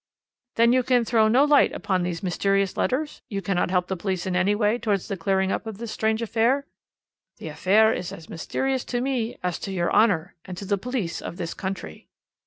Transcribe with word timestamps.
"'Then 0.55 0.73
you 0.73 0.81
can 0.81 1.05
throw 1.05 1.27
no 1.27 1.43
light 1.45 1.71
upon 1.73 2.01
these 2.01 2.23
mysterious 2.23 2.75
letters? 2.75 3.21
You 3.29 3.39
cannot 3.39 3.69
help 3.69 3.85
the 3.87 3.95
police 3.95 4.25
in 4.25 4.35
any 4.35 4.55
way 4.55 4.79
towards 4.79 5.07
the 5.07 5.15
clearing 5.15 5.51
up 5.51 5.67
of 5.67 5.77
this 5.77 5.91
strange 5.91 6.23
affair?' 6.23 6.65
"'The 7.37 7.49
affair 7.49 7.93
is 7.93 8.11
as 8.11 8.27
mysterious 8.27 8.83
to 8.85 8.99
me 8.99 9.37
as 9.43 9.59
to 9.59 9.71
your 9.71 9.93
Honour, 9.93 10.33
and 10.43 10.57
to 10.57 10.65
the 10.65 10.79
police 10.79 11.21
of 11.21 11.37
this 11.37 11.53
country.' 11.53 12.07